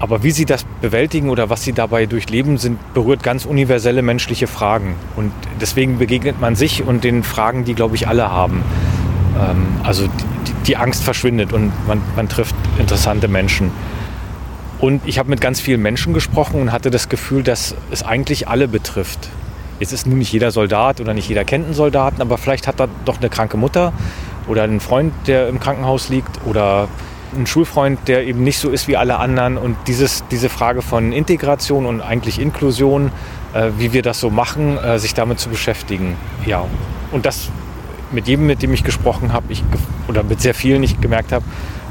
Aber 0.00 0.22
wie 0.22 0.30
sie 0.30 0.44
das 0.44 0.64
bewältigen 0.80 1.28
oder 1.28 1.50
was 1.50 1.64
sie 1.64 1.72
dabei 1.72 2.06
durchleben, 2.06 2.56
sind, 2.56 2.78
berührt 2.94 3.22
ganz 3.22 3.44
universelle 3.44 4.02
menschliche 4.02 4.46
Fragen. 4.46 4.94
Und 5.16 5.32
deswegen 5.60 5.98
begegnet 5.98 6.40
man 6.40 6.54
sich 6.54 6.84
und 6.84 7.02
den 7.02 7.24
Fragen, 7.24 7.64
die, 7.64 7.74
glaube 7.74 7.96
ich, 7.96 8.06
alle 8.06 8.30
haben. 8.30 8.62
Ähm, 9.38 9.66
also 9.82 10.06
die, 10.06 10.52
die, 10.66 10.76
Angst 10.76 11.02
verschwindet 11.02 11.52
und 11.52 11.72
man, 11.86 12.00
man 12.14 12.28
trifft 12.28 12.54
interessante 12.78 13.26
Menschen. 13.26 13.72
Und 14.78 15.02
ich 15.06 15.18
habe 15.18 15.28
mit 15.28 15.40
ganz 15.40 15.60
vielen 15.60 15.82
Menschen 15.82 16.14
gesprochen 16.14 16.60
und 16.60 16.70
hatte 16.70 16.90
das 16.90 17.08
Gefühl, 17.08 17.42
dass 17.42 17.74
es 17.90 18.04
eigentlich 18.04 18.46
alle 18.46 18.68
betrifft. 18.68 19.28
Jetzt 19.80 19.92
ist 19.92 20.06
nun 20.06 20.18
nicht 20.18 20.32
jeder 20.32 20.52
Soldat 20.52 21.00
oder 21.00 21.14
nicht 21.14 21.28
jeder 21.28 21.44
kennt 21.44 21.64
einen 21.64 21.74
Soldaten, 21.74 22.20
aber 22.20 22.38
vielleicht 22.38 22.68
hat 22.68 22.80
er 22.80 22.88
doch 23.04 23.18
eine 23.18 23.28
kranke 23.28 23.56
Mutter 23.56 23.92
oder 24.46 24.62
einen 24.62 24.80
Freund, 24.80 25.12
der 25.26 25.48
im 25.48 25.58
Krankenhaus 25.58 26.08
liegt 26.08 26.40
oder 26.46 26.88
einen 27.34 27.46
Schulfreund, 27.46 27.98
der 28.06 28.26
eben 28.26 28.42
nicht 28.42 28.58
so 28.58 28.70
ist 28.70 28.88
wie 28.88 28.96
alle 28.96 29.18
anderen. 29.18 29.56
Und 29.56 29.76
dieses, 29.86 30.24
diese 30.30 30.48
Frage 30.48 30.82
von 30.82 31.12
Integration 31.12 31.86
und 31.86 32.00
eigentlich 32.00 32.38
Inklusion, 32.38 33.10
äh, 33.54 33.70
wie 33.78 33.92
wir 33.92 34.02
das 34.02 34.20
so 34.20 34.30
machen, 34.30 34.78
äh, 34.78 34.98
sich 34.98 35.14
damit 35.14 35.40
zu 35.40 35.48
beschäftigen. 35.48 36.16
Ja, 36.46 36.64
und 37.12 37.26
das 37.26 37.50
mit 38.10 38.26
jedem, 38.26 38.46
mit 38.46 38.62
dem 38.62 38.72
ich 38.72 38.84
gesprochen 38.84 39.32
habe, 39.32 39.52
ich, 39.52 39.62
oder 40.08 40.22
mit 40.22 40.40
sehr 40.40 40.54
vielen 40.54 40.82
ich 40.82 41.00
gemerkt 41.00 41.32
habe, 41.32 41.44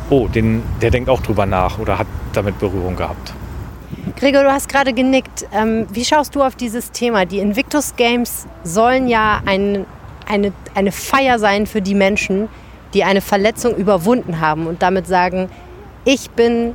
oh, 0.10 0.28
den, 0.28 0.64
der 0.82 0.92
denkt 0.92 1.10
auch 1.10 1.22
drüber 1.22 1.46
nach 1.46 1.80
oder 1.80 2.00
hat 2.00 2.08
damit 2.34 2.60
Berührung 2.60 2.96
gehabt. 2.96 3.34
Gregor, 4.16 4.44
du 4.44 4.52
hast 4.52 4.70
gerade 4.70 4.94
genickt. 4.94 5.48
Ähm, 5.54 5.86
wie 5.92 6.06
schaust 6.06 6.36
du 6.36 6.42
auf 6.42 6.56
dieses 6.56 6.92
Thema? 6.92 7.26
Die 7.26 7.40
Invictus 7.40 7.96
Games 7.96 8.48
sollen 8.64 9.08
ja 9.08 9.42
ein, 9.46 9.86
eine, 10.26 10.54
eine 10.76 10.92
Feier 10.92 11.40
sein 11.40 11.68
für 11.68 11.82
die 11.82 11.96
Menschen, 11.96 12.50
die 12.94 13.04
eine 13.04 13.22
Verletzung 13.22 13.76
überwunden 13.76 14.40
haben 14.40 14.68
und 14.68 14.82
damit 14.82 15.08
sagen, 15.08 15.50
ich 16.06 16.30
bin 16.32 16.74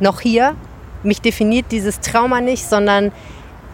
noch 0.00 0.20
hier, 0.20 0.54
mich 1.02 1.20
definiert 1.20 1.66
dieses 1.70 2.00
Trauma 2.00 2.40
nicht, 2.40 2.68
sondern 2.68 3.12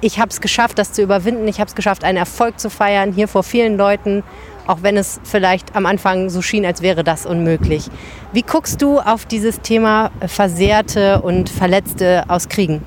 ich 0.00 0.19
habe 0.19 0.31
es 0.31 0.40
geschafft, 0.40 0.78
das 0.78 0.93
zu 0.93 1.02
überwinden, 1.02 1.49
ich 1.49 1.59
habe 1.59 1.69
es 1.69 1.75
geschafft, 1.75 2.05
einen 2.05 2.19
Erfolg 2.19 2.61
zu 2.61 2.71
feiern, 2.71 3.12
hier 3.12 3.28
vor 3.28 3.43
vielen 3.43 3.76
Leuten, 3.76 4.23
auch 4.66 4.78
wenn 4.83 4.97
es 4.97 5.21
vielleicht 5.25 5.75
am 5.75 5.87
Anfang 5.87 6.28
so 6.28 6.43
schien, 6.43 6.66
als 6.66 6.83
wäre 6.83 7.05
das 7.05 7.25
unmöglich. 7.25 7.88
Wie 8.33 8.43
guckst 8.43 8.83
du 8.83 8.99
auf 8.99 9.25
dieses 9.25 9.61
Thema 9.61 10.11
Versehrte 10.26 11.23
und 11.23 11.49
Verletzte 11.49 12.25
aus 12.28 12.49
Kriegen? 12.49 12.83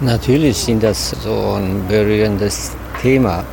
Natürlich 0.00 0.58
sind 0.58 0.82
das 0.82 1.10
so 1.10 1.56
ein 1.56 1.86
berührendes 1.88 2.72
Thema. 3.00 3.44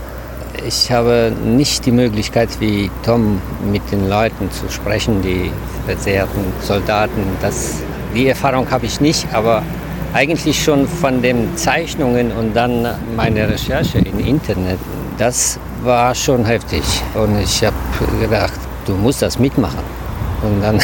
Ich 0.68 0.92
habe 0.92 1.32
nicht 1.44 1.88
die 1.88 1.92
Möglichkeit, 1.92 2.50
wie 2.60 2.92
Tom, 3.04 3.42
mit 3.72 3.92
den 3.92 4.08
Leuten 4.08 4.52
zu 4.52 4.70
sprechen, 4.70 5.22
die 5.24 5.52
versehrten 5.88 6.44
Soldaten. 6.62 7.24
Das, 7.42 7.82
die 8.14 8.28
Erfahrung 8.28 8.70
habe 8.70 8.86
ich 8.86 9.02
nicht, 9.02 9.26
aber 9.34 9.64
eigentlich 10.14 10.64
schon 10.64 10.88
von 10.88 11.22
den 11.22 11.56
Zeichnungen 11.58 12.32
und 12.32 12.56
dann 12.56 12.88
meine 13.16 13.50
Recherche 13.50 14.00
im 14.00 14.20
Internet, 14.20 14.78
das 15.18 15.60
war 15.84 16.14
schon 16.14 16.46
heftig. 16.46 16.84
Und 17.16 17.42
ich 17.42 17.64
habe 17.64 17.76
gedacht, 18.20 18.60
du 18.86 18.94
musst 18.94 19.24
das 19.24 19.40
mitmachen. 19.40 19.84
Und 20.44 20.62
dann, 20.62 20.80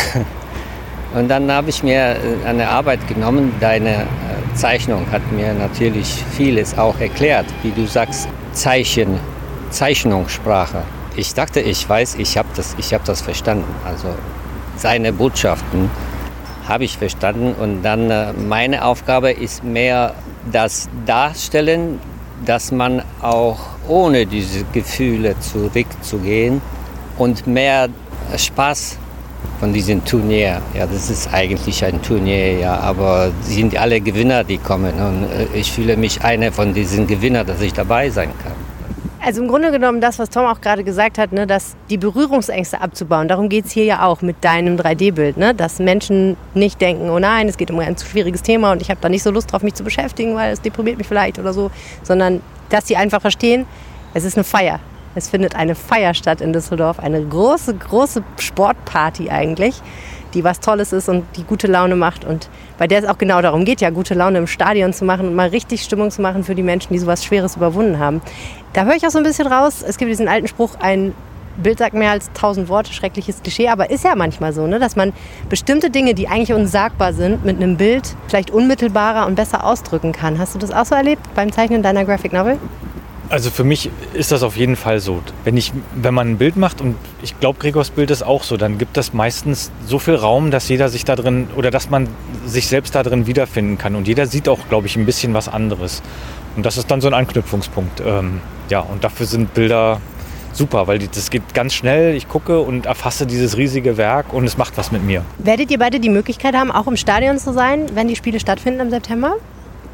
und 1.14 1.28
dann 1.28 1.52
habe 1.52 1.70
ich 1.70 1.84
mir 1.84 2.16
eine 2.46 2.68
Arbeit 2.68 3.08
genommen. 3.08 3.54
Deine 3.60 3.90
äh, 3.90 4.06
Zeichnung 4.56 5.06
hat 5.12 5.22
mir 5.32 5.54
natürlich 5.54 6.24
vieles 6.32 6.76
auch 6.80 7.00
erklärt, 7.00 7.46
wie 7.62 7.72
du 7.72 7.86
sagst, 7.86 8.28
Zeichen, 8.54 9.20
Zeichnungssprache. 9.70 10.84
Ich 11.16 11.34
dachte, 11.34 11.60
ich 11.60 11.88
weiß, 11.88 12.16
ich 12.16 12.38
habe 12.38 12.48
das, 12.56 12.76
hab 12.78 13.06
das 13.06 13.22
verstanden. 13.22 13.74
Also 13.86 14.10
seine 14.78 15.14
Botschaften 15.14 15.90
habe 16.68 16.84
ich 16.84 16.98
verstanden. 16.98 17.54
Und 17.60 17.82
dann 17.82 18.12
äh, 18.12 18.34
meine 18.34 18.86
Aufgabe 18.86 19.32
ist 19.32 19.64
mehr 19.64 20.14
das 20.52 20.90
Darstellen, 21.06 22.00
dass 22.46 22.72
man 22.72 23.02
auch 23.22 23.60
ohne 23.88 24.26
diese 24.26 24.64
Gefühle 24.74 25.40
zurückzugehen 25.40 26.62
und 27.18 27.48
mehr 27.48 27.90
Spaß 28.36 28.98
von 29.60 29.74
diesem 29.74 30.04
Turnier. 30.06 30.62
Ja, 30.76 30.86
das 30.86 31.10
ist 31.10 31.34
eigentlich 31.34 31.84
ein 31.84 32.02
Turnier, 32.02 32.60
ja, 32.60 32.80
aber 32.80 33.32
sind 33.42 33.76
alle 33.78 34.02
Gewinner, 34.02 34.44
die 34.44 34.58
kommen. 34.58 34.94
Und 34.94 35.24
äh, 35.24 35.48
ich 35.54 35.72
fühle 35.72 35.98
mich 35.98 36.24
einer 36.24 36.52
von 36.52 36.74
diesen 36.74 37.08
Gewinnern, 37.08 37.48
dass 37.48 37.62
ich 37.62 37.74
dabei 37.74 38.10
sein 38.10 38.30
kann. 38.44 38.57
Also 39.24 39.42
im 39.42 39.48
Grunde 39.48 39.72
genommen 39.72 40.00
das, 40.00 40.20
was 40.20 40.30
Tom 40.30 40.46
auch 40.46 40.62
gerade 40.62 40.84
gesagt 40.84 41.18
hat, 41.18 41.32
ne, 41.32 41.48
dass 41.48 41.76
die 41.90 41.98
Berührungsängste 41.98 42.80
abzubauen. 42.82 43.28
Darum 43.28 43.50
geht 43.50 43.66
es 43.66 43.72
hier 43.72 43.84
ja 43.84 44.06
auch 44.06 44.22
mit 44.22 44.44
deinem 44.44 44.78
3D-Bild. 44.78 45.38
Ne? 45.38 45.54
Dass 45.56 45.80
Menschen 45.80 46.38
nicht 46.54 46.80
denken, 46.80 47.10
oh 47.10 47.20
nein, 47.20 47.48
es 47.48 47.58
geht 47.58 47.72
um 47.72 47.80
ein 47.80 47.98
zu 47.98 48.06
schwieriges 48.06 48.44
Thema 48.44 48.72
und 48.72 48.82
ich 48.82 48.90
habe 48.90 49.00
da 49.02 49.10
nicht 49.10 49.24
so 49.24 49.32
Lust 49.32 49.52
drauf, 49.52 49.64
mich 49.64 49.74
zu 49.74 49.84
beschäftigen, 49.84 50.36
weil 50.36 50.54
es 50.54 50.62
deprimiert 50.62 50.98
mich 50.98 51.08
vielleicht 51.08 51.40
oder 51.40 51.52
so. 51.52 51.72
Sondern 52.04 52.42
dass 52.70 52.88
sie 52.88 52.96
einfach 52.96 53.22
verstehen, 53.22 53.66
es 54.14 54.24
ist 54.24 54.38
eine 54.38 54.44
Feier. 54.44 54.80
Es 55.16 55.30
findet 55.30 55.56
eine 55.56 55.74
Feier 55.74 56.14
statt 56.14 56.42
in 56.42 56.54
Düsseldorf. 56.54 57.00
Eine 57.00 57.24
große, 57.24 57.74
große 57.74 58.24
Sportparty 58.38 59.32
eigentlich, 59.32 59.82
die 60.38 60.44
was 60.44 60.60
Tolles 60.60 60.94
ist 60.94 61.10
und 61.10 61.26
die 61.36 61.44
gute 61.44 61.68
Laune 61.68 61.96
macht. 61.96 62.24
Und 62.24 62.50
bei 62.78 62.88
der 62.88 63.00
es 63.00 63.06
auch 63.06 63.18
genau 63.18 63.42
darum 63.42 63.66
geht, 63.66 63.82
ja, 63.82 63.90
gute 63.90 64.14
Laune 64.14 64.38
im 64.38 64.48
Stadion 64.48 64.94
zu 64.94 65.04
machen 65.04 65.28
und 65.28 65.36
mal 65.36 65.50
richtig 65.50 65.84
Stimmung 65.84 66.12
zu 66.12 66.22
machen 66.22 66.44
für 66.44 66.56
die 66.56 66.64
Menschen, 66.64 66.94
die 66.94 67.00
sowas 67.00 67.26
Schweres 67.26 67.56
überwunden 67.56 68.00
haben. 68.00 68.22
Da 68.74 68.86
höre 68.86 68.96
ich 68.96 69.06
auch 69.06 69.12
so 69.12 69.18
ein 69.18 69.24
bisschen 69.24 69.48
raus. 69.48 69.84
Es 69.86 69.98
gibt 69.98 70.12
diesen 70.12 70.28
alten 70.28 70.48
Spruch, 70.48 70.76
ein 70.80 71.14
Bild 71.58 71.80
sagt 71.80 71.96
mehr 71.96 72.12
als 72.12 72.32
tausend 72.34 72.70
Worte, 72.70 72.94
schreckliches 72.94 73.42
Klischee, 73.42 73.68
aber 73.68 73.90
ist 73.90 74.04
ja 74.04 74.16
manchmal 74.16 74.54
so, 74.54 74.68
ne? 74.68 74.78
dass 74.78 74.96
man 74.96 75.12
bestimmte 75.50 75.90
Dinge, 75.90 76.14
die 76.14 76.28
eigentlich 76.28 76.54
unsagbar 76.54 77.14
sind, 77.14 77.44
mit 77.44 77.58
einem 77.58 77.78
Bild 77.78 78.16
vielleicht 78.28 78.52
unmittelbarer 78.52 79.26
und 79.26 79.34
besser 79.34 79.66
ausdrücken 79.66 80.12
kann. 80.12 80.38
Hast 80.38 80.54
du 80.54 80.60
das 80.60 80.70
auch 80.70 80.86
so 80.86 80.94
erlebt 80.94 81.24
beim 81.34 81.52
Zeichnen 81.52 81.82
deiner 81.82 82.06
Graphic 82.06 82.32
Novel? 82.32 82.60
Also 83.30 83.50
für 83.50 83.64
mich 83.64 83.90
ist 84.14 84.32
das 84.32 84.44
auf 84.44 84.56
jeden 84.56 84.76
Fall 84.76 85.00
so. 85.00 85.22
Wenn, 85.44 85.58
ich, 85.58 85.74
wenn 85.96 86.14
man 86.14 86.30
ein 86.32 86.38
Bild 86.38 86.56
macht, 86.56 86.80
und 86.80 86.96
ich 87.22 87.40
glaube, 87.40 87.60
Gregors 87.60 87.90
Bild 87.90 88.10
ist 88.10 88.24
auch 88.24 88.44
so, 88.44 88.58
dann 88.58 88.78
gibt 88.78 88.96
das 88.96 89.14
meistens 89.14 89.72
so 89.86 90.00
viel 90.00 90.16
Raum, 90.16 90.50
dass 90.52 90.70
jeder 90.70 90.90
sich 90.90 91.04
da 91.04 91.16
drin 91.16 91.48
oder 91.56 91.72
dass 91.72 91.90
man 91.90 92.08
sich 92.46 92.68
selbst 92.68 92.96
da 92.96 93.04
drin 93.04 93.28
wiederfinden 93.28 93.78
kann. 93.78 93.96
Und 93.96 94.08
jeder 94.08 94.28
sieht 94.28 94.48
auch, 94.48 94.60
glaube 94.70 94.88
ich, 94.88 94.96
ein 94.96 95.06
bisschen 95.06 95.34
was 95.34 95.50
anderes. 95.50 96.02
Und 96.56 96.66
das 96.66 96.78
ist 96.78 96.90
dann 96.90 97.02
so 97.02 97.08
ein 97.08 97.14
Anknüpfungspunkt. 97.14 98.02
Ähm, 98.06 98.42
ja, 98.70 98.80
und 98.80 99.04
dafür 99.04 99.26
sind 99.26 99.54
Bilder 99.54 100.00
super, 100.54 100.88
weil 100.88 101.00
das 101.00 101.30
geht 101.30 101.54
ganz 101.54 101.74
schnell. 101.74 102.16
Ich 102.16 102.28
gucke 102.28 102.60
und 102.60 102.86
erfasse 102.86 103.28
dieses 103.28 103.58
riesige 103.58 103.98
Werk 103.98 104.34
und 104.34 104.46
es 104.46 104.58
macht 104.58 104.78
was 104.78 104.92
mit 104.92 105.04
mir. 105.04 105.24
Werdet 105.38 105.70
ihr 105.70 105.78
beide 105.78 106.00
die 106.00 106.10
Möglichkeit 106.10 106.56
haben, 106.56 106.72
auch 106.72 106.88
im 106.88 106.98
Stadion 106.98 107.38
zu 107.38 107.54
sein, 107.54 107.86
wenn 107.94 108.08
die 108.08 108.16
Spiele 108.16 108.40
stattfinden 108.40 108.80
im 108.80 108.90
September? 108.90 109.36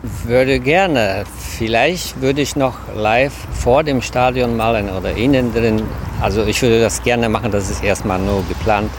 Würde 0.04 0.60
gerne. 0.60 1.24
Vielleicht 1.58 2.20
würde 2.20 2.42
ich 2.42 2.58
noch 2.58 2.74
live 2.94 3.34
vor 3.54 3.84
dem 3.84 4.02
Stadion 4.02 4.58
malen 4.58 4.90
oder 4.90 5.16
innen 5.16 5.54
drin. 5.54 5.82
Also 6.20 6.44
ich 6.44 6.62
würde 6.62 6.82
das 6.82 7.02
gerne 7.04 7.30
machen, 7.30 7.52
das 7.52 7.70
ist 7.70 7.82
erstmal 7.82 8.20
nur 8.20 8.44
geplant. 8.50 8.92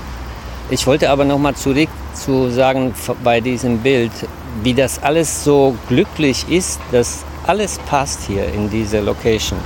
Ich 0.71 0.87
wollte 0.87 1.11
aber 1.11 1.27
noch 1.27 1.39
mal 1.39 1.55
zurück 1.55 1.91
zu 2.15 2.49
sagen 2.49 2.95
bei 3.23 3.43
diesem 3.43 3.81
Bild, 3.81 4.13
wie 4.63 4.73
das 4.73 5.03
alles 5.03 5.45
so 5.45 5.77
glücklich 5.89 6.47
ist, 6.49 6.81
dass 6.91 7.23
alles 7.47 7.79
passt 7.81 8.23
hier 8.27 8.47
in 8.55 8.71
dieser 8.71 9.03
Location. 9.03 9.59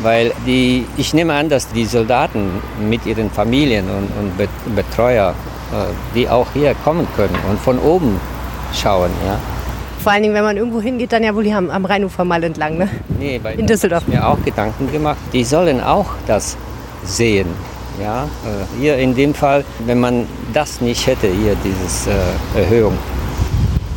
Weil 0.00 0.32
die, 0.46 0.84
ich 0.98 1.14
nehme 1.14 1.32
an, 1.32 1.48
dass 1.48 1.66
die 1.68 1.86
Soldaten 1.86 2.60
mit 2.78 3.06
ihren 3.06 3.30
Familien 3.30 3.86
und, 3.88 4.10
und 4.18 4.76
Betreuer, 4.76 5.30
äh, 5.72 6.14
die 6.14 6.28
auch 6.28 6.48
hier 6.52 6.74
kommen 6.84 7.08
können 7.16 7.38
und 7.48 7.58
von 7.58 7.78
oben 7.78 8.20
schauen. 8.74 9.10
Ja. 9.24 9.53
Vor 10.04 10.12
allen 10.12 10.22
Dingen, 10.22 10.34
wenn 10.34 10.44
man 10.44 10.58
irgendwo 10.58 10.82
hingeht, 10.82 11.12
dann 11.12 11.24
ja 11.24 11.34
wohl 11.34 11.44
hier 11.44 11.56
am, 11.56 11.70
am 11.70 11.86
Rheinufer 11.86 12.26
mal 12.26 12.44
entlang, 12.44 12.76
ne? 12.76 12.90
Nee, 13.18 13.40
weil 13.42 13.58
in 13.58 13.66
Düsseldorf. 13.66 14.02
Ich 14.06 14.12
mir 14.12 14.28
auch 14.28 14.36
Gedanken 14.44 14.92
gemacht. 14.92 15.16
Die 15.32 15.42
sollen 15.42 15.80
auch 15.80 16.08
das 16.26 16.58
sehen. 17.04 17.46
Ja, 17.98 18.24
äh, 18.24 18.78
hier 18.78 18.98
in 18.98 19.14
dem 19.14 19.32
Fall, 19.32 19.64
wenn 19.86 20.00
man 20.00 20.26
das 20.52 20.82
nicht 20.82 21.06
hätte, 21.06 21.28
hier 21.28 21.56
diese 21.64 22.10
äh, 22.10 22.60
Erhöhung, 22.60 22.98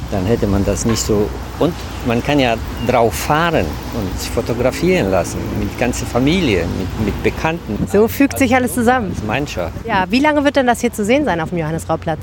dann 0.09 0.25
hätte 0.25 0.47
man 0.47 0.63
das 0.63 0.85
nicht 0.85 1.01
so. 1.01 1.27
Und 1.59 1.73
man 2.05 2.23
kann 2.23 2.39
ja 2.39 2.55
drauf 2.87 3.13
fahren 3.13 3.65
und 3.93 4.17
sich 4.17 4.29
fotografieren 4.29 5.11
lassen 5.11 5.39
mit 5.59 5.77
ganzer 5.77 6.05
Familie, 6.05 6.63
mit, 6.79 7.05
mit 7.07 7.21
Bekannten. 7.23 7.85
So 7.91 8.07
fügt 8.07 8.39
sich 8.39 8.55
alles 8.55 8.75
zusammen. 8.75 9.11
Als 9.13 9.25
Mannschaft. 9.25 9.73
Ja, 9.85 10.05
wie 10.09 10.21
lange 10.21 10.45
wird 10.45 10.55
denn 10.55 10.67
das 10.67 10.79
hier 10.79 10.93
zu 10.93 11.03
sehen 11.03 11.25
sein 11.25 11.41
auf 11.41 11.49
dem 11.49 11.57
Johannesrauplatz? 11.57 12.21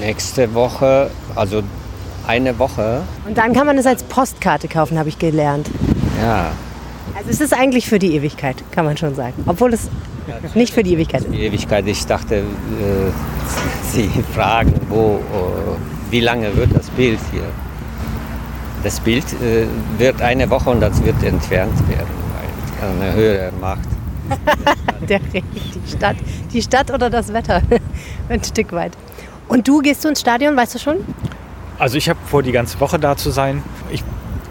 Nächste 0.00 0.52
Woche, 0.52 1.10
also 1.36 1.62
eine 2.28 2.58
Woche. 2.58 3.02
Und 3.26 3.38
dann 3.38 3.52
kann 3.52 3.66
man 3.66 3.78
es 3.78 3.86
als 3.86 4.02
Postkarte 4.04 4.68
kaufen, 4.68 4.98
habe 4.98 5.08
ich 5.08 5.18
gelernt. 5.18 5.68
Ja. 6.22 6.52
Also 7.16 7.30
es 7.30 7.40
ist 7.40 7.54
eigentlich 7.54 7.88
für 7.88 7.98
die 7.98 8.14
Ewigkeit, 8.14 8.56
kann 8.70 8.84
man 8.84 8.96
schon 8.96 9.14
sagen. 9.14 9.42
Obwohl 9.46 9.72
es 9.72 9.88
ja, 10.28 10.34
nicht 10.54 10.74
für 10.74 10.82
die 10.82 10.92
Ewigkeit 10.92 11.22
ist. 11.22 11.32
Die 11.32 11.40
Ewigkeit, 11.40 11.86
ich 11.88 12.04
dachte, 12.06 12.36
äh, 12.36 12.42
Sie 13.90 14.08
fragen, 14.34 14.74
wo, 14.88 15.16
äh, 15.16 16.12
wie 16.12 16.20
lange 16.20 16.54
wird 16.56 16.74
das 16.74 16.90
Bild 16.90 17.18
hier? 17.32 17.46
Das 18.84 19.00
Bild 19.00 19.24
äh, 19.42 19.66
wird 19.98 20.22
eine 20.22 20.48
Woche 20.50 20.70
und 20.70 20.80
das 20.80 21.02
wird 21.02 21.20
entfernt 21.24 21.76
werden, 21.88 22.06
weil 22.78 22.90
eine 22.90 23.12
höhere 23.14 23.52
Macht. 23.60 23.88
Der 25.08 25.20
Regen, 25.32 25.48
die 25.54 25.90
Stadt, 25.90 26.16
die 26.52 26.60
Stadt 26.60 26.92
oder 26.92 27.08
das 27.08 27.32
Wetter, 27.32 27.62
ein 28.28 28.44
Stück 28.44 28.72
weit. 28.72 28.92
Und 29.48 29.66
du 29.66 29.80
gehst 29.80 30.04
du 30.04 30.08
ins 30.08 30.20
Stadion, 30.20 30.54
weißt 30.54 30.74
du 30.74 30.78
schon? 30.78 30.96
Also 31.78 31.96
ich 31.96 32.08
habe 32.08 32.18
vor, 32.26 32.42
die 32.42 32.52
ganze 32.52 32.80
Woche 32.80 32.98
da 32.98 33.16
zu 33.16 33.30
sein. 33.30 33.62
Ich 33.90 34.02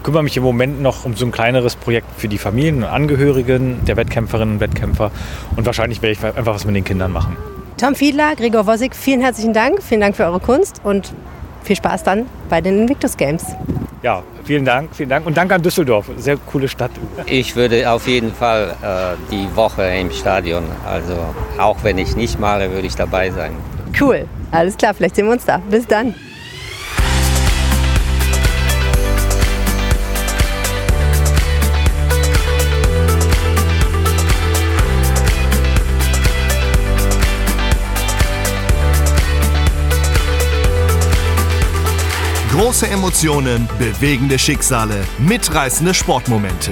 kümmere 0.02 0.22
mich 0.22 0.36
im 0.36 0.42
Moment 0.42 0.80
noch 0.80 1.04
um 1.04 1.14
so 1.14 1.26
ein 1.26 1.32
kleineres 1.32 1.76
Projekt 1.76 2.06
für 2.16 2.28
die 2.28 2.38
Familien 2.38 2.76
und 2.78 2.84
Angehörigen 2.84 3.84
der 3.84 3.96
Wettkämpferinnen 3.96 4.54
und 4.54 4.60
Wettkämpfer. 4.60 5.10
Und 5.54 5.66
wahrscheinlich 5.66 6.00
werde 6.00 6.12
ich 6.12 6.24
einfach 6.24 6.54
was 6.54 6.64
mit 6.64 6.74
den 6.74 6.84
Kindern 6.84 7.12
machen. 7.12 7.36
Tom 7.76 7.94
Fiedler, 7.94 8.34
Gregor 8.34 8.66
Wossig, 8.66 8.96
vielen 8.96 9.20
herzlichen 9.20 9.52
Dank. 9.52 9.82
Vielen 9.82 10.00
Dank 10.00 10.16
für 10.16 10.24
eure 10.24 10.40
Kunst 10.40 10.80
und 10.84 11.12
viel 11.62 11.76
Spaß 11.76 12.02
dann 12.02 12.26
bei 12.48 12.60
den 12.60 12.80
Invictus 12.80 13.16
Games. 13.16 13.44
Ja, 14.02 14.22
vielen 14.44 14.64
Dank, 14.64 14.90
vielen 14.94 15.10
Dank 15.10 15.26
und 15.26 15.36
danke 15.36 15.54
an 15.54 15.62
Düsseldorf. 15.62 16.06
Sehr 16.16 16.38
coole 16.38 16.68
Stadt. 16.68 16.92
Ich 17.26 17.56
würde 17.56 17.90
auf 17.90 18.06
jeden 18.06 18.32
Fall 18.32 18.74
äh, 18.80 19.16
die 19.30 19.54
Woche 19.54 19.82
im 19.82 20.10
Stadion, 20.12 20.64
also 20.86 21.16
auch 21.58 21.76
wenn 21.82 21.98
ich 21.98 22.16
nicht 22.16 22.40
male, 22.40 22.70
würde 22.70 22.86
ich 22.86 22.94
dabei 22.94 23.30
sein. 23.30 23.52
Cool, 24.00 24.26
alles 24.50 24.76
klar, 24.76 24.94
vielleicht 24.94 25.16
sehen 25.16 25.26
wir 25.26 25.32
uns 25.32 25.44
da. 25.44 25.58
Bis 25.68 25.86
dann. 25.86 26.14
Große 42.78 42.92
Emotionen, 42.92 43.68
bewegende 43.76 44.38
Schicksale, 44.38 45.04
mitreißende 45.18 45.92
Sportmomente. 45.92 46.70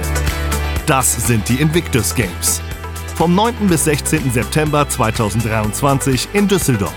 Das 0.85 1.27
sind 1.27 1.49
die 1.49 1.55
Invictus 1.55 2.15
Games. 2.15 2.61
Vom 3.15 3.35
9. 3.35 3.67
bis 3.67 3.83
16. 3.83 4.31
September 4.31 4.87
2023 4.87 6.29
in 6.31 6.47
Düsseldorf. 6.47 6.93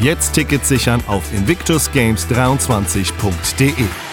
Jetzt 0.00 0.32
Tickets 0.32 0.68
sichern 0.68 1.00
auf 1.06 1.22
invictusgames23.de. 1.32 4.09